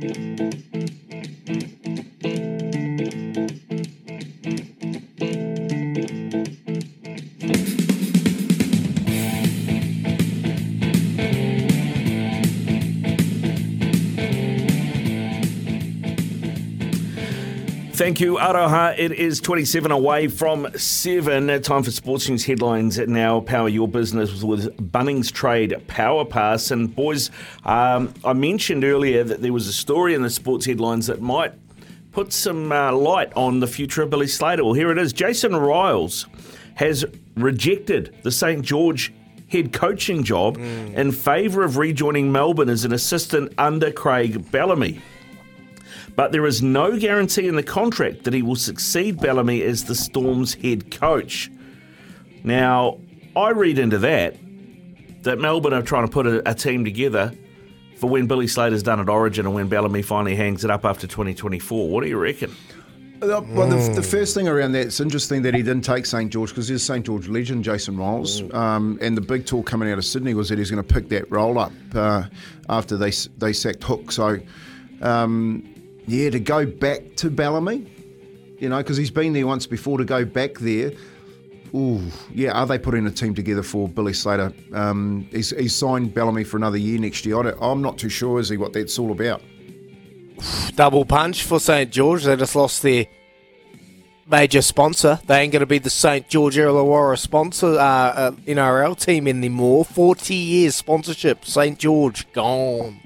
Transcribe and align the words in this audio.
Thank 0.00 0.14
you, 0.72 1.07
Aroha. 18.36 18.96
It 18.96 19.10
is 19.10 19.40
27 19.40 19.90
away 19.90 20.28
from 20.28 20.68
7. 20.78 21.60
Time 21.62 21.82
for 21.82 21.90
sports 21.90 22.28
news 22.28 22.44
headlines 22.44 22.96
now. 22.96 23.40
Power 23.40 23.68
your 23.68 23.88
business 23.88 24.40
with 24.40 24.92
Bunnings 24.92 25.32
Trade 25.32 25.74
Power 25.88 26.24
Pass. 26.24 26.70
And, 26.70 26.94
boys, 26.94 27.32
um, 27.64 28.14
I 28.24 28.34
mentioned 28.34 28.84
earlier 28.84 29.24
that 29.24 29.42
there 29.42 29.52
was 29.52 29.66
a 29.66 29.72
story 29.72 30.14
in 30.14 30.22
the 30.22 30.30
sports 30.30 30.64
headlines 30.64 31.08
that 31.08 31.20
might 31.20 31.54
put 32.12 32.32
some 32.32 32.70
uh, 32.70 32.92
light 32.92 33.32
on 33.34 33.58
the 33.58 33.66
future 33.66 34.02
of 34.02 34.10
Billy 34.10 34.28
Slater. 34.28 34.64
Well, 34.64 34.74
here 34.74 34.92
it 34.92 34.98
is. 34.98 35.12
Jason 35.12 35.50
Ryles 35.50 36.26
has 36.76 37.04
rejected 37.34 38.16
the 38.22 38.30
St. 38.30 38.62
George 38.64 39.12
head 39.48 39.72
coaching 39.72 40.22
job 40.22 40.56
in 40.56 41.10
favour 41.10 41.64
of 41.64 41.78
rejoining 41.78 42.30
Melbourne 42.30 42.68
as 42.68 42.84
an 42.84 42.92
assistant 42.92 43.52
under 43.58 43.90
Craig 43.90 44.52
Bellamy 44.52 45.00
but 46.18 46.32
there 46.32 46.46
is 46.46 46.64
no 46.64 46.98
guarantee 46.98 47.46
in 47.46 47.54
the 47.54 47.62
contract 47.62 48.24
that 48.24 48.34
he 48.34 48.42
will 48.42 48.56
succeed 48.56 49.20
Bellamy 49.20 49.62
as 49.62 49.84
the 49.84 49.94
Storm's 49.94 50.52
head 50.52 50.90
coach. 50.90 51.48
Now, 52.42 52.98
I 53.36 53.50
read 53.50 53.78
into 53.78 53.98
that 53.98 54.34
that 55.22 55.38
Melbourne 55.38 55.72
are 55.74 55.80
trying 55.80 56.08
to 56.08 56.12
put 56.12 56.26
a, 56.26 56.50
a 56.50 56.54
team 56.54 56.84
together 56.84 57.32
for 57.98 58.10
when 58.10 58.26
Billy 58.26 58.48
Slater's 58.48 58.82
done 58.82 58.98
at 58.98 59.08
Origin 59.08 59.46
and 59.46 59.54
when 59.54 59.68
Bellamy 59.68 60.02
finally 60.02 60.34
hangs 60.34 60.64
it 60.64 60.72
up 60.72 60.84
after 60.84 61.06
2024. 61.06 61.88
What 61.88 62.02
do 62.02 62.08
you 62.08 62.18
reckon? 62.18 62.50
Uh, 63.22 63.40
Well, 63.50 63.68
the, 63.68 63.94
the 63.94 64.02
first 64.02 64.34
thing 64.34 64.48
around 64.48 64.72
that, 64.72 64.86
it's 64.88 64.98
interesting 64.98 65.42
that 65.42 65.54
he 65.54 65.62
didn't 65.62 65.84
take 65.84 66.04
St 66.04 66.32
George 66.32 66.48
because 66.48 66.66
he's 66.66 66.82
St 66.82 67.06
George 67.06 67.28
legend, 67.28 67.62
Jason 67.62 67.96
Ryles. 67.96 68.52
Um, 68.52 68.98
and 69.00 69.16
the 69.16 69.20
big 69.20 69.46
talk 69.46 69.66
coming 69.66 69.88
out 69.92 69.98
of 69.98 70.04
Sydney 70.04 70.34
was 70.34 70.48
that 70.48 70.58
he's 70.58 70.72
going 70.72 70.84
to 70.84 70.94
pick 70.94 71.10
that 71.10 71.30
role 71.30 71.60
up 71.60 71.72
uh, 71.94 72.24
after 72.68 72.96
they 72.96 73.12
they 73.38 73.52
sacked 73.52 73.84
Hook. 73.84 74.10
So, 74.10 74.40
um, 75.00 75.76
yeah, 76.08 76.30
to 76.30 76.40
go 76.40 76.64
back 76.64 77.16
to 77.16 77.30
Bellamy, 77.30 77.86
you 78.58 78.70
know, 78.70 78.78
because 78.78 78.96
he's 78.96 79.10
been 79.10 79.34
there 79.34 79.46
once 79.46 79.66
before, 79.66 79.98
to 79.98 80.04
go 80.04 80.24
back 80.24 80.54
there. 80.58 80.92
Ooh, 81.74 82.00
yeah. 82.32 82.52
Are 82.52 82.66
they 82.66 82.78
putting 82.78 83.06
a 83.06 83.10
team 83.10 83.34
together 83.34 83.62
for 83.62 83.88
Billy 83.88 84.14
Slater? 84.14 84.54
Um, 84.72 85.28
he's, 85.30 85.50
he's 85.50 85.76
signed 85.76 86.14
Bellamy 86.14 86.44
for 86.44 86.56
another 86.56 86.78
year 86.78 86.98
next 86.98 87.26
year. 87.26 87.36
I 87.46 87.52
I'm 87.60 87.82
not 87.82 87.98
too 87.98 88.08
sure, 88.08 88.40
is 88.40 88.48
he, 88.48 88.56
what 88.56 88.72
that's 88.72 88.98
all 88.98 89.12
about? 89.12 89.42
double 90.74 91.04
punch 91.04 91.44
for 91.44 91.60
St 91.60 91.90
George. 91.90 92.24
They 92.24 92.36
just 92.36 92.56
lost 92.56 92.82
their 92.82 93.04
major 94.26 94.62
sponsor. 94.62 95.20
They 95.26 95.42
ain't 95.42 95.52
going 95.52 95.60
to 95.60 95.66
be 95.66 95.78
the 95.78 95.90
St 95.90 96.26
George 96.26 96.56
Illawarra 96.56 97.18
sponsor 97.18 97.74
uh, 97.74 97.82
uh, 97.82 98.30
NRL 98.46 98.98
team 98.98 99.28
anymore. 99.28 99.84
Forty 99.84 100.36
years 100.36 100.74
sponsorship. 100.74 101.44
St 101.44 101.78
George 101.78 102.32
gone. 102.32 102.98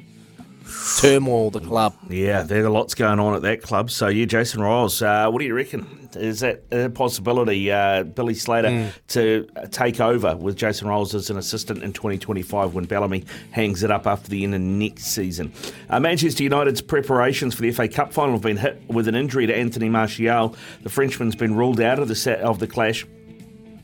Turmoil. 1.01 1.51
The 1.51 1.61
club. 1.61 1.95
Yeah, 2.09 2.43
there's 2.43 2.65
a 2.65 2.71
lot's 2.71 2.95
going 2.95 3.19
on 3.19 3.35
at 3.35 3.43
that 3.43 3.63
club. 3.63 3.91
So, 3.91 4.09
yeah, 4.09 4.25
Jason 4.27 4.61
Ryles, 4.61 5.03
uh, 5.03 5.31
what 5.31 5.41
do 5.41 5.45
you 5.45 5.55
reckon? 5.55 6.09
Is 6.15 6.41
that 6.41 6.65
a 6.71 6.91
possibility, 6.91 7.71
uh, 7.71 8.03
Billy 8.03 8.35
Slater, 8.35 8.93
to 9.09 9.47
take 9.71 10.01
over 10.01 10.37
with 10.37 10.57
Jason 10.57 10.89
Ryles 10.89 11.15
as 11.15 11.31
an 11.31 11.39
assistant 11.39 11.83
in 11.83 11.93
2025 11.93 12.75
when 12.75 12.85
Bellamy 12.85 13.25
hangs 13.51 13.83
it 13.83 13.91
up 13.91 14.07
after 14.07 14.29
the 14.29 14.45
end 14.45 14.55
of 14.55 14.61
next 14.61 15.05
season? 15.07 15.53
Uh, 15.89 16.01
Manchester 16.01 16.43
United's 16.43 16.83
preparations 16.83 17.55
for 17.55 17.63
the 17.63 17.73
FA 17.73 17.89
Cup 17.89 18.13
final 18.13 18.33
have 18.33 18.43
been 18.43 18.59
hit 18.59 18.83
with 18.89 19.09
an 19.09 19.15
injury 19.15 19.47
to 19.47 19.57
Anthony 19.57 19.89
Martial. 19.89 20.55
The 20.83 20.91
Frenchman's 20.91 21.35
been 21.37 21.55
ruled 21.55 21.81
out 21.81 21.99
of 21.99 22.09
the 22.09 22.15
set 22.17 22.41
of 22.41 22.59
the 22.59 22.67
clash. 22.67 23.07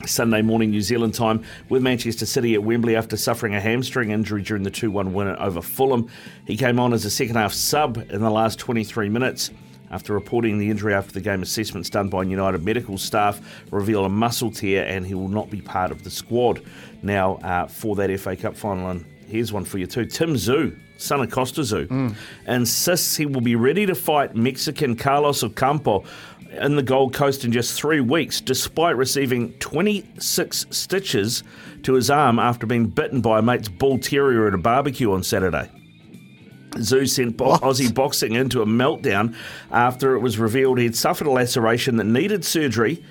Sunday 0.06 0.42
morning 0.42 0.70
New 0.70 0.81
Zealand 0.81 1.14
time 1.14 1.44
with 1.69 1.82
Manchester 1.82 2.25
City 2.25 2.54
at 2.54 2.62
Wembley 2.62 2.94
after 2.94 3.16
suffering 3.16 3.54
a 3.54 3.60
hamstring 3.60 4.10
injury 4.10 4.42
during 4.42 4.62
the 4.62 4.70
2 4.70 4.91
1 4.91 5.12
win 5.12 5.28
over 5.36 5.60
Fulham. 5.60 6.09
He 6.47 6.56
came 6.56 6.78
on 6.78 6.92
as 6.92 7.04
a 7.04 7.10
second 7.10 7.36
half 7.36 7.53
sub 7.53 7.97
in 8.10 8.20
the 8.20 8.31
last 8.31 8.59
23 8.59 9.09
minutes. 9.09 9.50
After 9.91 10.12
reporting 10.12 10.59
the 10.59 10.70
injury 10.70 10.94
after 10.94 11.12
the 11.12 11.20
game, 11.20 11.42
assessments 11.42 11.88
done 11.91 12.09
by 12.09 12.22
United 12.22 12.62
medical 12.62 12.98
staff 12.98 13.41
reveal 13.70 14.04
a 14.04 14.09
muscle 14.09 14.50
tear 14.50 14.84
and 14.84 15.06
he 15.06 15.14
will 15.14 15.28
not 15.28 15.50
be 15.50 15.60
part 15.60 15.91
of 15.91 16.04
the 16.04 16.10
squad. 16.10 16.62
Now, 17.03 17.36
uh, 17.36 17.66
for 17.66 17.97
that 17.97 18.20
FA 18.20 18.36
Cup 18.36 18.54
final, 18.54 18.91
and 18.91 19.04
here's 19.28 19.53
one 19.53 19.65
for 19.65 19.78
you 19.78 19.87
too 19.87 20.05
Tim 20.06 20.34
Tszyu, 20.34 20.77
son 20.97 21.21
of 21.21 21.31
Kostya 21.31 21.65
Tszyu, 21.65 22.15
insists 22.47 23.16
he 23.16 23.27
will 23.27 23.41
be 23.41 23.55
ready 23.56 23.87
to 23.87 23.94
fight 23.94 24.34
Mexican 24.34 24.97
Carlos 24.97 25.43
Ocampo 25.44 26.05
in 26.61 26.77
the 26.77 26.83
Gold 26.83 27.12
Coast 27.15 27.44
in 27.44 27.53
just 27.53 27.75
three 27.78 28.00
weeks, 28.00 28.41
despite 28.41 28.97
receiving 28.97 29.53
26 29.59 30.66
stitches 30.71 31.43
to 31.83 31.93
his 31.93 32.11
arm 32.11 32.39
after 32.39 32.66
being 32.66 32.87
bitten 32.87 33.21
by 33.21 33.39
a 33.39 33.43
mate's 33.43 33.69
bull 33.69 33.99
terrier 33.99 34.49
at 34.49 34.55
a 34.55 34.59
barbecue 34.59 35.12
on 35.12 35.22
Saturday. 35.22 35.71
Tszyu 36.71 37.09
sent 37.09 37.37
bo- 37.37 37.56
Aussie 37.59 37.93
boxing 37.95 38.33
into 38.34 38.62
a 38.62 38.66
meltdown 38.66 39.34
after 39.71 40.15
it 40.15 40.21
was 40.21 40.39
revealed 40.39 40.78
he'd 40.78 40.97
suffered 40.97 41.27
a 41.27 41.31
laceration 41.31 41.97
that 41.97 42.05
needed 42.05 42.45
surgery. 42.45 43.03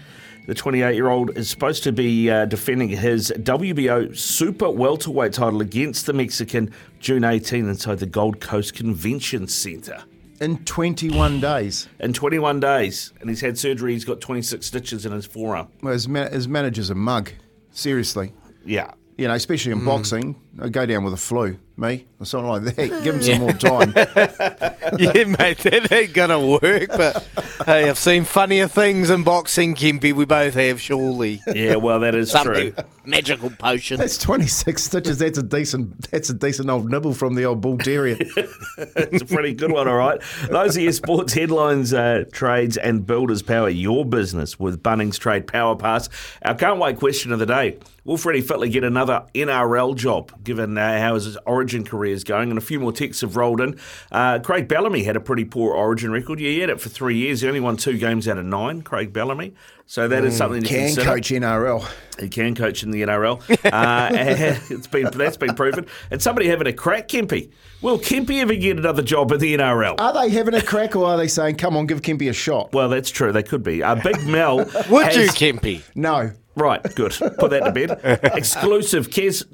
The 0.48 0.56
28 0.56 0.96
year 0.96 1.10
old 1.10 1.38
is 1.38 1.50
supposed 1.50 1.84
to 1.84 1.92
be 1.92 2.30
uh, 2.32 2.46
defending 2.46 2.88
his 2.88 3.34
WBO 3.38 4.18
super 4.18 4.70
welterweight 4.70 5.34
title 5.34 5.60
against 5.60 6.06
the 6.06 6.14
Mexican 6.14 6.74
June 7.02 7.26
18 7.26 7.68
inside 7.68 8.00
the 8.00 8.06
Gold 8.06 8.40
Coast 8.40 8.74
Convention 8.74 9.48
Centre 9.50 10.04
In 10.40 10.64
21 10.64 11.42
days. 11.42 11.90
in 12.00 12.14
21 12.14 12.62
days, 12.62 13.12
and 13.20 13.30
he's 13.30 13.42
had 13.42 13.58
surgery. 13.58 13.92
He's 13.92 14.06
got 14.06 14.22
26 14.22 14.66
stitches 14.66 15.06
in 15.06 15.12
his 15.12 15.26
forearm. 15.26 15.68
Well, 15.82 15.92
his, 15.92 16.08
ma- 16.08 16.30
his 16.30 16.48
manager's 16.48 16.90
a 16.90 16.96
mug. 16.96 17.32
Seriously. 17.72 18.34
Yeah. 18.66 18.92
You 19.18 19.28
know, 19.28 19.34
especially 19.34 19.74
in 19.74 19.84
boxing, 19.84 20.40
I 20.60 20.70
go 20.70 20.86
down 20.88 21.04
with 21.04 21.14
a 21.14 21.18
flu, 21.18 21.58
me, 21.76 22.08
or 22.20 22.26
something 22.26 22.50
like 22.50 22.76
that. 22.76 23.04
Give 23.04 23.16
him 23.16 23.22
some 23.22 23.40
more 23.40 23.54
time. 23.54 23.94
yeah, 24.98 25.24
mate, 25.26 25.60
that 25.60 25.88
ain't 25.92 26.14
gonna 26.14 26.40
work. 26.40 26.88
But 26.90 27.28
hey, 27.66 27.88
I've 27.88 28.00
seen 28.00 28.24
funnier 28.24 28.68
things 28.68 29.12
in 29.12 29.24
boxing, 29.24 29.76
Kimpy. 29.76 30.14
We 30.14 30.26
both 30.26 30.56
have, 30.56 30.82
surely. 30.82 31.42
Yeah, 31.54 31.76
well, 31.76 32.00
that 32.00 32.16
is 32.16 32.32
Something 32.32 32.74
true. 32.74 32.84
magical 33.06 33.52
potion. 33.52 33.98
That's 33.98 34.18
26 34.18 34.84
stitches. 34.84 35.20
That's 35.20 35.38
a 35.38 35.44
decent. 35.44 36.10
That's 36.10 36.32
a 36.32 36.34
decent 36.34 36.70
old 36.72 36.90
nibble 36.90 37.14
from 37.14 37.36
the 37.36 37.46
old 37.46 37.62
bull 37.62 37.78
terrier. 37.78 38.18
it's 38.20 39.22
a 39.22 39.26
pretty 39.26 39.54
good 39.54 39.72
one, 39.72 39.88
all 39.88 39.96
right. 39.96 40.20
Those 40.50 40.76
are 40.76 40.82
your 40.82 40.92
sports 40.92 41.34
headlines, 41.34 41.94
uh, 41.94 42.24
trades, 42.32 42.78
and 42.78 43.06
builders 43.06 43.44
power 43.44 43.70
your 43.70 44.06
business 44.06 44.60
with 44.60 44.82
Bunnings 44.82 45.20
Trade 45.20 45.46
Power 45.46 45.76
Pass. 45.76 46.10
Our 46.44 46.56
can't 46.56 46.80
wait 46.80 46.98
question 46.98 47.32
of 47.32 47.38
the 47.38 47.46
day. 47.46 47.78
Will 48.06 48.16
Freddie 48.18 48.42
Fittler 48.42 48.72
get 48.72 48.86
another 48.86 49.26
NRL 49.36 49.94
job, 49.94 50.32
given 50.48 50.76
uh, 50.78 51.00
how 51.00 51.14
his 51.14 51.38
origin 51.46 51.84
career 51.84 52.14
is 52.14 52.24
going? 52.24 52.50
And 52.50 52.58
a 52.58 52.62
few 52.62 52.80
more 52.80 52.92
texts 52.92 53.22
have 53.22 53.36
rolled 53.36 53.62
in. 53.62 53.80
Uh, 54.12 54.40
Craig 54.40 54.68
Bellamy 54.68 55.04
had 55.04 55.16
a 55.16 55.20
pretty 55.20 55.46
poor 55.46 55.76
origin 55.76 56.12
record. 56.12 56.40
Yeah, 56.40 56.50
he 56.50 56.60
had 56.60 56.72
it 56.72 56.82
for 56.82 56.90
three 56.90 57.18
years. 57.18 57.42
He 57.42 57.48
only 57.48 57.60
won 57.60 57.78
two 57.78 58.00
games 58.00 58.28
out 58.28 58.40
of 58.40 58.46
nine, 58.46 58.82
Craig 58.82 59.14
Bellamy. 59.14 59.54
So 59.90 60.08
that 60.10 60.26
is 60.26 60.36
something 60.36 60.64
to 60.64 60.68
Can 60.68 60.88
consider. 60.88 61.06
coach 61.06 61.30
NRL. 61.30 61.88
He 62.20 62.28
can 62.28 62.56
coach 62.56 62.84
in 62.84 62.92
the 62.92 63.04
NRL. 63.04 63.40
Uh, 63.72 64.10
it's 64.70 64.88
been 64.88 65.10
that's 65.12 65.38
been 65.38 65.56
proven. 65.56 65.86
And 66.12 66.22
somebody 66.22 66.48
having 66.50 66.68
a 66.68 66.74
crack, 66.74 67.08
Kempy. 67.08 67.52
Will 67.82 67.98
Kempy 67.98 68.42
ever 68.42 68.56
get 68.56 68.78
another 68.78 69.02
job 69.04 69.32
in 69.32 69.40
the 69.40 69.56
NRL? 69.56 69.96
Are 70.00 70.14
they 70.14 70.30
having 70.30 70.56
a 70.56 70.62
crack 70.62 70.96
or 70.98 71.06
are 71.06 71.16
they 71.16 71.30
saying, 71.30 71.56
come 71.56 71.78
on, 71.78 71.86
give 71.86 72.02
Kempy 72.02 72.30
a 72.30 72.34
shot? 72.34 72.74
well, 72.74 72.90
that's 72.90 73.10
true. 73.10 73.32
They 73.32 73.44
could 73.44 73.64
be. 73.64 73.82
Uh, 73.82 73.96
Big 73.96 74.26
Mel. 74.28 74.58
Would 74.90 75.06
has- 75.06 75.16
you, 75.16 75.28
Kimpy? 75.30 75.84
No. 75.96 76.32
Right, 76.58 76.82
good. 76.96 77.12
Put 77.38 77.52
that 77.52 77.64
to 77.66 77.72
bed. 77.72 78.00
Exclusive. 78.36 79.10
Kes, 79.12 79.46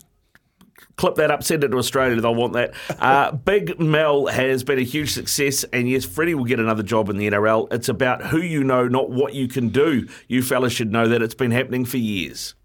clip 0.95 1.15
that 1.15 1.31
up, 1.31 1.43
send 1.43 1.63
it 1.63 1.69
to 1.69 1.77
Australia. 1.77 2.19
They'll 2.21 2.35
want 2.35 2.53
that. 2.53 2.73
Uh, 2.99 3.31
Big 3.45 3.79
Mel 3.79 4.27
has 4.27 4.63
been 4.63 4.79
a 4.79 4.83
huge 4.83 5.11
success, 5.11 5.63
and 5.65 5.89
yes, 5.89 6.05
Freddie 6.05 6.35
will 6.35 6.45
get 6.45 6.59
another 6.59 6.83
job 6.83 7.09
in 7.09 7.17
the 7.17 7.29
NRL. 7.29 7.71
It's 7.71 7.89
about 7.89 8.27
who 8.27 8.39
you 8.39 8.63
know, 8.63 8.87
not 8.87 9.09
what 9.09 9.33
you 9.33 9.47
can 9.47 9.69
do. 9.69 10.07
You 10.27 10.41
fellas 10.41 10.73
should 10.73 10.91
know 10.91 11.07
that 11.07 11.21
it's 11.21 11.35
been 11.35 11.51
happening 11.51 11.85
for 11.85 11.97
years. 11.97 12.55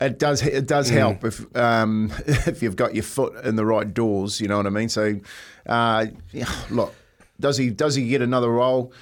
It 0.00 0.18
does. 0.18 0.42
It 0.42 0.66
does 0.68 0.88
help 0.88 1.24
if 1.24 1.56
um, 1.56 2.12
if 2.26 2.62
you've 2.62 2.76
got 2.76 2.94
your 2.94 3.02
foot 3.02 3.44
in 3.44 3.56
the 3.56 3.66
right 3.66 3.92
doors. 3.92 4.40
You 4.40 4.46
know 4.48 4.56
what 4.56 4.66
I 4.66 4.70
mean. 4.70 4.88
So, 4.88 5.18
uh, 5.66 6.06
yeah, 6.32 6.50
look, 6.70 6.94
Does 7.40 7.56
he 7.56 7.70
does 7.70 7.94
he 7.96 8.08
get 8.08 8.22
another 8.22 8.48
role? 8.48 8.92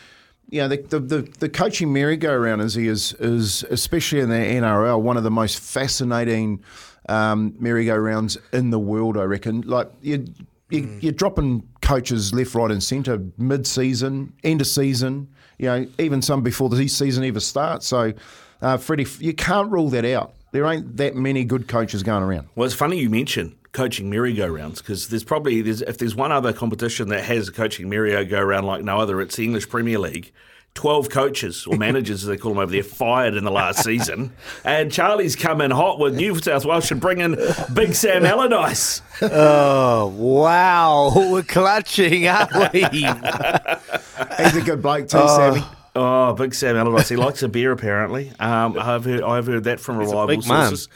You 0.48 0.62
know, 0.62 0.68
the 0.68 0.76
the, 0.78 1.00
the, 1.00 1.22
the 1.38 1.48
coaching 1.48 1.92
merry-go-round 1.92 2.62
is 2.62 2.74
he 2.74 2.86
is 2.88 3.12
is 3.14 3.64
especially 3.64 4.20
in 4.20 4.28
the 4.30 4.36
NRL 4.36 5.00
one 5.00 5.16
of 5.16 5.22
the 5.24 5.30
most 5.30 5.58
fascinating 5.58 6.62
um, 7.08 7.54
merry-go-rounds 7.58 8.38
in 8.52 8.70
the 8.70 8.78
world. 8.78 9.16
I 9.16 9.22
reckon. 9.24 9.62
Like 9.62 9.90
you. 10.02 10.26
You, 10.68 10.98
You're 11.00 11.12
dropping 11.12 11.62
coaches 11.80 12.34
left, 12.34 12.52
right, 12.56 12.72
and 12.72 12.82
centre 12.82 13.22
mid-season, 13.38 14.32
end 14.42 14.60
of 14.60 14.66
season. 14.66 15.28
You 15.58 15.66
know, 15.66 15.86
even 16.00 16.22
some 16.22 16.42
before 16.42 16.68
the 16.68 16.88
season 16.88 17.22
even 17.22 17.40
starts. 17.40 17.86
So, 17.86 18.12
uh, 18.60 18.76
Freddie, 18.76 19.06
you 19.20 19.32
can't 19.32 19.70
rule 19.70 19.90
that 19.90 20.04
out. 20.04 20.34
There 20.50 20.66
ain't 20.66 20.96
that 20.96 21.14
many 21.14 21.44
good 21.44 21.68
coaches 21.68 22.02
going 22.02 22.24
around. 22.24 22.48
Well, 22.56 22.66
it's 22.66 22.74
funny 22.74 22.98
you 22.98 23.08
mention 23.08 23.56
coaching 23.70 24.10
merry-go-rounds 24.10 24.82
because 24.82 25.06
there's 25.06 25.22
probably 25.22 25.62
there's, 25.62 25.82
if 25.82 25.98
there's 25.98 26.16
one 26.16 26.32
other 26.32 26.52
competition 26.52 27.10
that 27.10 27.22
has 27.22 27.46
a 27.46 27.52
coaching 27.52 27.88
merry-go-round 27.88 28.66
like 28.66 28.82
no 28.82 28.98
other, 28.98 29.20
it's 29.20 29.36
the 29.36 29.44
English 29.44 29.68
Premier 29.68 30.00
League. 30.00 30.32
12 30.76 31.08
coaches 31.10 31.66
or 31.66 31.76
managers, 31.76 32.22
as 32.22 32.28
they 32.28 32.36
call 32.36 32.52
them 32.52 32.60
over 32.60 32.70
there, 32.70 32.84
fired 32.84 33.34
in 33.34 33.42
the 33.44 33.50
last 33.50 33.82
season. 33.82 34.32
And 34.64 34.92
Charlie's 34.92 35.34
come 35.34 35.60
in 35.60 35.72
hot 35.72 35.98
with 35.98 36.14
New 36.14 36.38
South 36.38 36.64
Wales 36.64 36.86
should 36.86 37.00
bring 37.00 37.18
in 37.20 37.36
Big 37.74 37.94
Sam 37.94 38.24
Allardyce. 38.24 39.02
Oh, 39.22 40.06
wow. 40.16 41.12
We're 41.32 41.42
clutching, 41.42 42.28
aren't 42.28 42.72
we? 42.72 42.80
He's 42.84 44.56
a 44.56 44.62
good 44.64 44.82
bloke 44.82 45.08
too, 45.08 45.26
Sammy. 45.28 45.62
Oh, 45.94 46.34
Big 46.34 46.54
Sam 46.54 46.76
Allardyce. 46.76 47.08
He 47.08 47.16
likes 47.16 47.42
a 47.42 47.48
beer, 47.48 47.72
apparently. 47.72 48.30
Um, 48.38 48.78
I've, 48.78 49.04
heard, 49.04 49.22
I've 49.22 49.46
heard 49.46 49.64
that 49.64 49.80
from 49.80 49.96
reliable 49.96 50.36
big 50.36 50.46
man. 50.46 50.68
sources. 50.76 50.88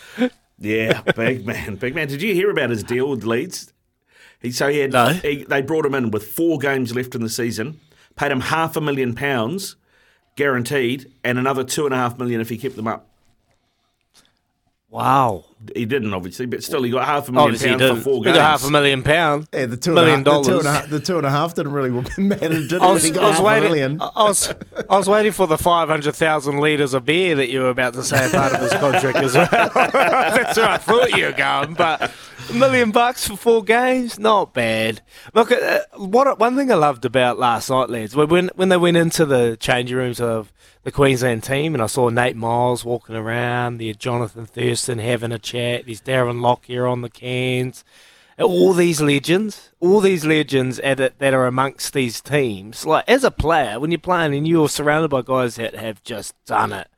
Yeah, 0.58 1.00
big 1.16 1.46
man. 1.46 1.76
Big 1.76 1.94
man. 1.94 2.06
Did 2.08 2.20
you 2.20 2.34
hear 2.34 2.50
about 2.50 2.68
his 2.70 2.82
deal 2.82 3.08
with 3.08 3.24
Leeds? 3.24 3.72
He, 4.40 4.52
so 4.52 4.68
he 4.68 4.78
had, 4.78 4.92
No. 4.92 5.08
he, 5.08 5.44
they 5.44 5.62
brought 5.62 5.86
him 5.86 5.94
in 5.94 6.10
with 6.10 6.26
four 6.26 6.58
games 6.58 6.94
left 6.94 7.14
in 7.14 7.22
the 7.22 7.28
season, 7.30 7.80
paid 8.16 8.32
him 8.32 8.40
half 8.40 8.76
a 8.76 8.80
million 8.80 9.14
pounds 9.14 9.76
guaranteed, 10.36 11.10
and 11.24 11.38
another 11.38 11.64
two 11.64 11.84
and 11.84 11.94
a 11.94 11.96
half 11.98 12.18
million 12.18 12.40
if 12.40 12.48
he 12.48 12.56
kept 12.56 12.76
them 12.76 12.86
up. 12.86 13.06
Wow. 14.88 15.44
He 15.76 15.84
didn't, 15.84 16.12
obviously, 16.14 16.46
but 16.46 16.64
still, 16.64 16.82
he 16.82 16.90
got 16.90 17.06
half 17.06 17.28
a 17.28 17.32
million 17.32 17.44
Obviously, 17.54 17.68
he 17.68 17.74
pounds 17.74 17.82
didn't. 17.82 17.96
for 17.98 18.02
four 18.02 18.18
We 18.20 18.24
games. 18.24 18.36
got 18.38 18.50
half 18.50 18.64
a 18.66 18.70
million 18.72 19.02
pounds. 19.04 19.46
Yeah, 19.52 19.66
the 19.66 19.76
two 19.76 19.90
and 19.90 19.98
a 19.98 20.02
million 20.02 20.24
half- 20.24 20.24
the 20.24 20.42
two 20.42 20.50
and 20.52 20.60
a 20.60 20.62
dollars. 20.64 20.66
half- 20.80 20.90
the 20.90 21.00
two 21.00 21.16
and 21.18 21.26
a 21.26 21.30
half 21.30 21.54
didn't 21.54 21.72
really 21.72 21.90
matter, 22.18 22.48
did 22.48 22.72
it? 22.72 22.82
I 22.82 22.92
was, 22.92 23.02
He 23.04 23.10
got 23.12 23.22
I 23.22 23.26
was 23.28 23.36
half 23.36 23.40
a 23.42 23.46
waiting. 23.46 23.68
million. 23.70 24.00
I 24.00 24.22
was, 24.24 24.54
I 24.88 24.96
was 24.98 25.08
waiting 25.08 25.32
for 25.32 25.46
the 25.46 25.58
five 25.58 25.88
hundred 25.88 26.14
thousand 26.16 26.58
liters 26.58 26.94
of 26.94 27.04
beer 27.04 27.36
that 27.36 27.50
you 27.50 27.60
were 27.60 27.68
about 27.68 27.92
to 27.94 28.02
say 28.02 28.28
part 28.32 28.52
of 28.54 28.60
this 28.60 28.72
contract 28.80 29.18
as 29.18 29.36
well. 29.36 29.48
That's 29.74 30.56
where 30.56 30.68
I 30.68 30.78
thought 30.78 31.16
you 31.16 31.26
were 31.26 31.32
going, 31.32 31.74
but 31.74 32.10
million 32.54 32.90
bucks 32.90 33.26
for 33.26 33.36
four 33.36 33.64
games, 33.64 34.18
not 34.18 34.54
bad. 34.54 35.00
Look, 35.34 35.52
uh, 35.52 35.80
what 35.96 36.38
one 36.38 36.56
thing 36.56 36.70
I 36.70 36.74
loved 36.74 37.04
about 37.04 37.38
last 37.38 37.70
night, 37.70 37.90
lads, 37.90 38.16
when 38.16 38.50
when 38.54 38.68
they 38.68 38.76
went 38.76 38.96
into 38.96 39.24
the 39.24 39.56
changing 39.58 39.96
rooms 39.96 40.20
of 40.20 40.52
the 40.82 40.92
Queensland 40.92 41.44
team, 41.44 41.74
and 41.74 41.82
I 41.82 41.86
saw 41.86 42.08
Nate 42.08 42.36
Myles 42.36 42.84
walking 42.84 43.16
around, 43.16 43.78
the 43.78 43.92
Jonathan 43.94 44.46
Thurston 44.46 44.98
having 44.98 45.32
a 45.32 45.38
chat, 45.38 45.86
there's 45.86 46.00
Darren 46.00 46.40
Lockyer 46.40 46.86
on 46.86 47.02
the 47.02 47.10
cans 47.10 47.84
all 48.38 48.72
these 48.72 49.02
legends, 49.02 49.70
all 49.80 50.00
these 50.00 50.24
legends 50.24 50.78
that 50.78 51.20
are 51.22 51.46
amongst 51.46 51.92
these 51.92 52.22
teams. 52.22 52.86
Like 52.86 53.04
as 53.06 53.22
a 53.22 53.30
player, 53.30 53.78
when 53.78 53.90
you're 53.90 53.98
playing 53.98 54.34
and 54.34 54.48
you're 54.48 54.68
surrounded 54.68 55.08
by 55.08 55.20
guys 55.20 55.56
that 55.56 55.74
have 55.74 56.02
just 56.02 56.34
done 56.46 56.72
it 56.72 56.88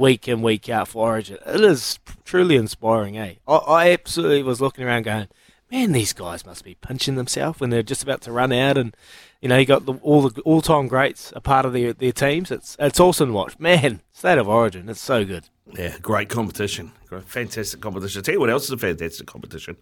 week 0.00 0.26
in 0.26 0.42
week 0.42 0.68
out 0.68 0.88
for 0.88 1.08
Origin, 1.08 1.38
it 1.46 1.60
is 1.60 1.98
truly 2.24 2.56
inspiring. 2.56 3.16
Eh? 3.16 3.34
I, 3.46 3.54
I 3.54 3.90
absolutely 3.92 4.42
was 4.42 4.60
looking 4.60 4.84
around 4.84 5.04
going, 5.04 5.28
man, 5.70 5.92
these 5.92 6.12
guys 6.12 6.44
must 6.44 6.64
be 6.64 6.74
pinching 6.74 7.14
themselves 7.14 7.60
when 7.60 7.70
they're 7.70 7.82
just 7.82 8.02
about 8.02 8.22
to 8.22 8.32
run 8.32 8.52
out 8.52 8.76
and. 8.76 8.96
You 9.42 9.48
know, 9.48 9.56
you 9.56 9.64
got 9.64 9.86
the, 9.86 9.94
all 10.02 10.28
the 10.28 10.38
all-time 10.42 10.86
greats 10.86 11.32
a 11.34 11.40
part 11.40 11.64
of 11.64 11.72
their, 11.72 11.94
their 11.94 12.12
teams. 12.12 12.50
It's 12.50 12.76
it's 12.78 13.00
awesome 13.00 13.30
to 13.30 13.32
watch. 13.32 13.58
Man, 13.58 14.02
state 14.12 14.36
of 14.36 14.46
origin, 14.46 14.90
it's 14.90 15.00
so 15.00 15.24
good. 15.24 15.48
Yeah, 15.78 15.96
great 16.02 16.28
competition. 16.28 16.92
Fantastic 17.24 17.80
competition. 17.80 18.22
tell 18.22 18.34
you 18.34 18.40
what 18.40 18.50
else 18.50 18.64
is 18.64 18.72
a 18.72 18.76
fantastic 18.76 19.26
competition. 19.26 19.78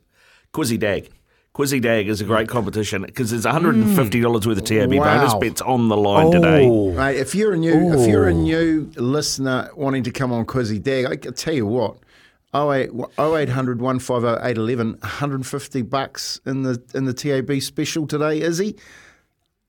Quizzy 0.53 0.79
Dag. 0.79 1.11
Quizzy 1.55 1.81
Dag 1.81 2.09
is 2.09 2.21
a 2.21 2.25
great 2.25 2.47
mm. 2.47 2.51
competition 2.51 3.03
because 3.03 3.31
there's 3.31 3.45
$150 3.45 4.47
worth 4.47 4.47
of 4.47 4.65
TAB 4.65 4.91
mm. 4.91 4.99
Wow. 5.01 5.19
bonus 5.19 5.35
bets 5.35 5.61
on 5.61 5.89
the 5.89 5.97
line 5.97 6.31
today. 6.31 6.67
Oh. 6.69 6.93
Mate, 6.93 7.17
if 7.17 7.35
you're 7.35 7.53
a 7.53 7.57
new 7.57 7.93
if 7.99 8.09
you're 8.09 8.29
a 8.29 8.35
new 8.35 8.91
listener 8.97 9.71
wanting 9.75 10.05
to 10.05 10.11
come 10.11 10.33
on 10.33 10.47
Quizzy 10.47 10.83
Dag, 10.83 11.07
I 11.07 11.17
can 11.17 11.35
tell 11.35 11.55
you 11.55 11.67
what. 11.67 11.97
08, 12.55 12.91
0800 13.19 13.81
150 13.83 14.27
811, 14.27 14.93
150 15.01 15.83
bucks 15.83 16.41
in 16.47 16.63
the 16.63 16.83
in 16.95 17.05
the 17.05 17.13
TAB 17.13 17.61
special 17.61 18.07
today, 18.07 18.41
is 18.41 18.59
he? 18.59 18.75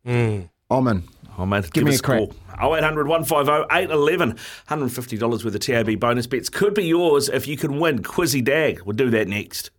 Mm. 0.06 0.50
I'm 0.70 0.88
in. 0.88 1.04
Oh, 1.38 1.46
mate, 1.46 1.72
Give 1.72 1.86
me 1.86 1.94
us 1.94 2.00
a 2.00 2.04
crack. 2.04 2.20
call. 2.20 2.76
0800 2.76 3.08
150 3.08 3.74
811. 3.74 4.38
$150 4.68 5.46
worth 5.46 5.56
of 5.56 5.60
TAB 5.60 6.00
bonus 6.00 6.28
bets 6.28 6.50
could 6.50 6.74
be 6.74 6.86
yours 6.86 7.30
if 7.30 7.48
you 7.48 7.58
can 7.58 7.80
win 7.80 8.04
Quizzy 8.04 8.44
Dag. 8.44 8.82
We'll 8.82 8.96
do 8.96 9.10
that 9.10 9.28
next. 9.28 9.72